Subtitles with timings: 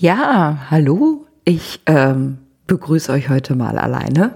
[0.00, 1.26] Ja, hallo.
[1.44, 4.30] Ich ähm, begrüße euch heute mal alleine.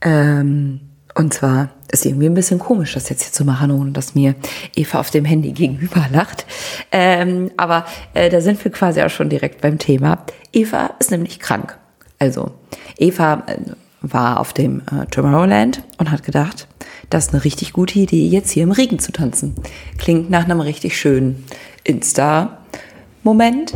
[0.00, 0.80] Ähm,
[1.14, 4.34] und zwar ist irgendwie ein bisschen komisch, das jetzt hier zu machen, ohne dass mir
[4.74, 6.46] Eva auf dem Handy gegenüber lacht.
[6.90, 10.26] Ähm, aber äh, da sind wir quasi auch schon direkt beim Thema.
[10.52, 11.78] Eva ist nämlich krank.
[12.18, 12.50] Also,
[12.98, 13.58] Eva äh,
[14.02, 16.66] war auf dem äh, Tomorrowland und hat gedacht,
[17.08, 19.54] das ist eine richtig gute Idee, jetzt hier im Regen zu tanzen.
[19.96, 21.44] Klingt nach einem richtig schönen
[21.84, 23.74] Insta-Moment.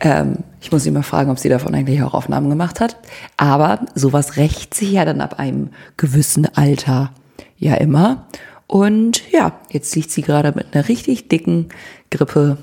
[0.00, 2.96] Ähm, ich muss sie mal fragen, ob sie davon eigentlich auch Aufnahmen gemacht hat.
[3.36, 7.10] Aber sowas rächt sich ja dann ab einem gewissen Alter
[7.58, 8.28] ja immer.
[8.68, 11.68] Und ja, jetzt liegt sie gerade mit einer richtig dicken
[12.10, 12.58] Grippe,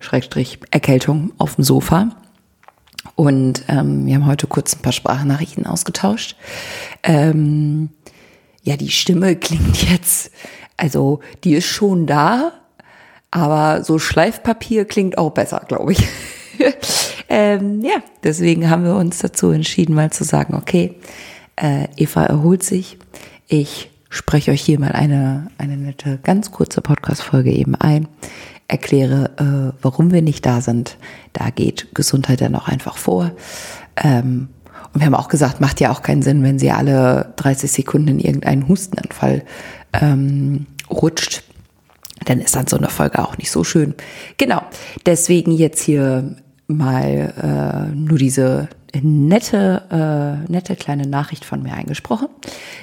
[0.00, 2.10] Schrägstrich, Erkältung auf dem Sofa.
[3.14, 6.36] Und ähm, wir haben heute kurz ein paar Sprachnachrichten ausgetauscht.
[7.04, 7.90] Ähm,
[8.64, 10.32] ja, die Stimme klingt jetzt,
[10.76, 12.52] also die ist schon da,
[13.30, 16.08] aber so Schleifpapier klingt auch besser, glaube ich.
[17.36, 20.94] ähm, ja, deswegen haben wir uns dazu entschieden, mal zu sagen, okay,
[21.56, 22.96] äh, Eva erholt sich.
[23.48, 28.06] Ich spreche euch hier mal eine, eine nette, ganz kurze Podcast-Folge eben ein,
[28.68, 29.32] erkläre,
[29.74, 30.96] äh, warum wir nicht da sind.
[31.32, 33.32] Da geht Gesundheit dann auch einfach vor.
[33.96, 34.46] Ähm,
[34.92, 38.06] und wir haben auch gesagt, macht ja auch keinen Sinn, wenn sie alle 30 Sekunden
[38.06, 39.42] in irgendeinen Hustenanfall
[39.92, 41.42] ähm, rutscht
[42.24, 43.94] dann ist dann so eine Folge auch nicht so schön.
[44.38, 44.62] Genau,
[45.04, 48.68] deswegen jetzt hier mal äh, nur diese
[49.02, 52.28] nette, äh, nette kleine Nachricht von mir eingesprochen.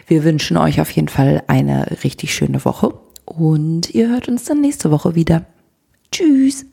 [0.08, 2.94] Wir wünschen euch auf jeden Fall eine richtig schöne Woche
[3.26, 5.46] und ihr hört uns dann nächste Woche wieder.
[6.12, 6.66] Tschüss.